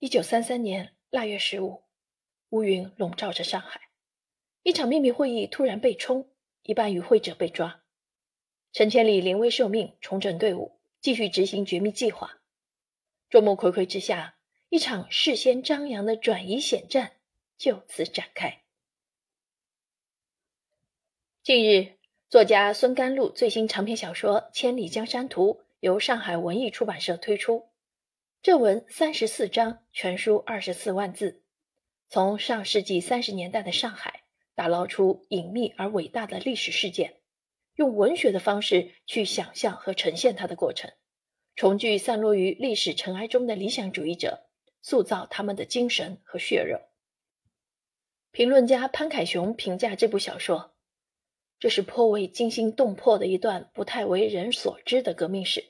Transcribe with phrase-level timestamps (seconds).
[0.00, 1.82] 一九三三年腊月十五，
[2.48, 3.90] 乌云笼罩着上海，
[4.62, 7.82] 一场秘密会议突然被冲，一半与会者被抓。
[8.72, 12.40] 陈千里临危受命，重整队伍，继续执行绝密计划。
[13.28, 14.38] 众目睽睽之下，
[14.70, 17.18] 一场事先张扬的转移险战
[17.58, 18.62] 就此展开。
[21.42, 21.98] 近日，
[22.30, 27.69] 作家孙甘露最新长篇小说《千里江山图》由上海文艺出版社推出。
[28.42, 31.42] 正文三十四章，全书二十四万字，
[32.08, 34.22] 从上世纪三十年代的上海
[34.54, 37.20] 打捞出隐秘而伟大的历史事件，
[37.74, 40.90] 用文学的方式去想象和呈现它的过程，
[41.54, 44.48] 重聚散落于历史尘埃中的理想主义者，
[44.80, 46.80] 塑造他们的精神和血肉。
[48.30, 50.74] 评论家潘凯雄评价这部小说
[51.60, 55.62] ：“这是颇为惊心动魄的一段不太为人所知的革命史。”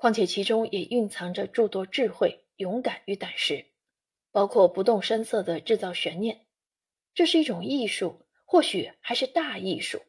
[0.00, 3.66] 况且其中也蕴藏着诸多智慧、勇敢与胆识，
[4.32, 6.46] 包括不动声色的制造悬念。
[7.12, 10.00] 这是一种艺术，或许还是大艺术。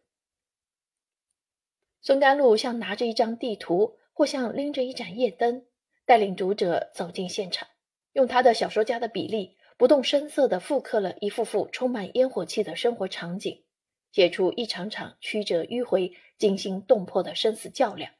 [1.99, 5.65] 孙甘露像拿着一张地图，或像拎着一盏夜灯，
[6.05, 7.67] 带领读者走进现场，
[8.13, 13.65] 用他的小说家的笔力，不动声色地复刻了一幅幅充满烟火气的生活场景，
[14.13, 18.13] 写出一场场曲折迂回、惊心动魄的生死较量。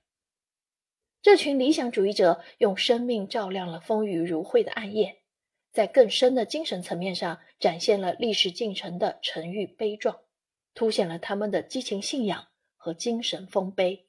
[1.22, 5.22] 这群理想主义者用生命照亮了风雨如晦的暗夜，
[5.72, 10.22] 在更深的精神层面上展现了历史进程的沉郁悲壮，
[10.74, 14.08] 凸显了他们的激情信仰和精神丰碑。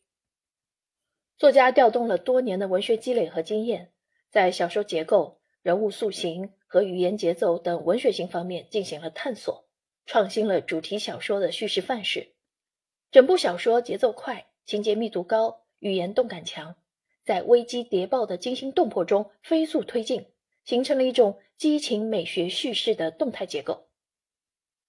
[1.37, 3.93] 作家调动了多年的文学积累和经验，
[4.31, 9.69] 在小说结构、人物塑形和语言节奏等文学性方面进行了探索，
[10.07, 12.33] 创新了主题小说的叙事范式。
[13.11, 16.75] 整部小说节奏快，情节密度高，语言动感强。
[17.25, 20.27] 在危机谍报的惊心动魄中飞速推进，
[20.65, 23.89] 形成了一种激情美学叙事的动态结构。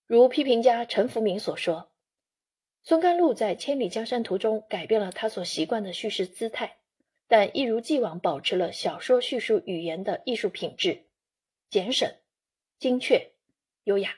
[0.05, 1.91] 如批评家陈福明所说，
[2.83, 6.77] 孙甘露在《千里江山图》中改变了他所习惯的叙事姿态，
[7.27, 11.05] 但一如既往保持了小说叙述语言的艺术品质，
[11.69, 12.11] 简省、
[12.79, 13.31] 精确、
[13.85, 14.15] 优雅。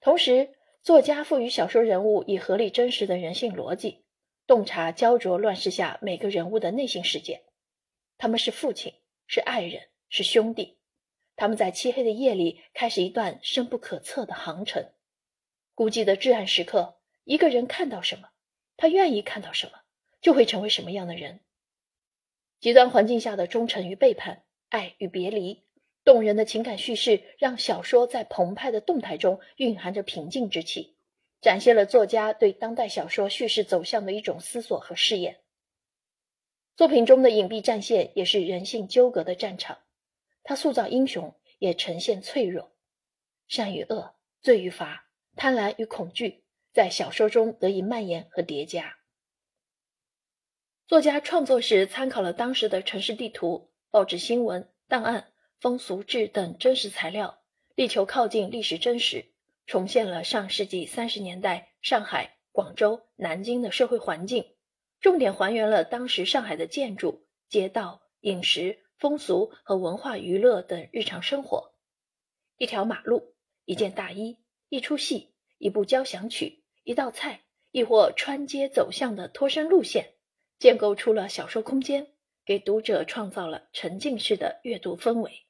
[0.00, 4.03] 同时，作家赋予小说人物以合理真实的人性逻辑。
[4.46, 7.44] 洞察焦灼乱世下每个人物的内心世界，
[8.18, 8.92] 他们是父亲，
[9.26, 10.76] 是爱人，是兄弟。
[11.34, 14.92] 他们在漆黑的夜里开始一段深不可测的航程。
[15.74, 18.28] 孤寂的至暗时刻，一个人看到什么，
[18.76, 19.80] 他愿意看到什么，
[20.20, 21.40] 就会成为什么样的人。
[22.60, 25.64] 极端环境下的忠诚与背叛，爱与别离，
[26.04, 30.93] 动人的情感叙事，让小说在澎湃的动态中蕴含着平静之气。
[31.44, 35.42] 展现了作家对当代小说叙事走向的一种思索和试验。
[36.74, 39.80] 作品中的隐蔽战线也是人性纠葛的战场，
[40.42, 42.72] 他塑造英雄，也呈现脆弱。
[43.46, 48.96] 善与恶，罪与罚，贪婪与恐惧，在小说中得以蔓延和叠加。
[50.86, 55.30] 作家创作时参考了当时的城市地图、报纸新闻、档案、
[55.60, 57.42] 风俗志等真实材料，
[57.74, 59.33] 力求靠近历史真实。
[59.66, 64.54] 重现了上世纪三十年代上海、广州、南京的社会环境，
[65.00, 71.74] 重点还原了当时上海的建筑、街道、饮食、风俗和文化娱乐等日常生活。
[72.56, 74.38] 一条马路、一件大衣、
[74.68, 80.14] 一出戏、一部交响曲、一道菜，亦或穿街走巷的脱身路线，
[80.58, 82.12] 建构出了小说空间，
[82.44, 85.46] 给读者创造了沉浸式的阅读氛围。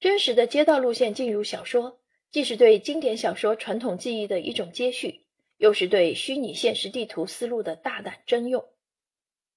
[0.00, 2.00] 真实的街道路线进入小说。
[2.30, 5.22] 既是对经典小说传统技艺的一种接续，
[5.56, 8.66] 又是对虚拟现实地图思路的大胆征用。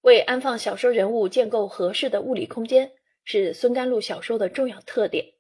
[0.02, 2.94] 为安放小说人物建构合适的物理空间，
[3.24, 5.34] 是孙甘露小说的重要特点。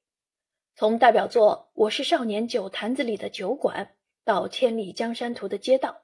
[0.76, 3.86] 从代表作《我是少年酒坛子里的酒馆》
[4.24, 6.04] 到《千里江山图》的街道，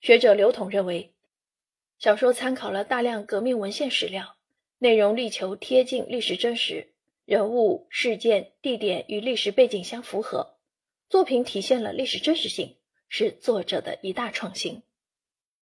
[0.00, 1.14] 学者刘统认为，
[1.98, 4.36] 小说参考了大量革命文献史料，
[4.78, 6.93] 内容力求贴近历史真实。
[7.24, 10.58] 人物、事件、地点与历史背景相符合，
[11.08, 12.76] 作品体现了历史真实性，
[13.08, 14.82] 是作者的一大创新。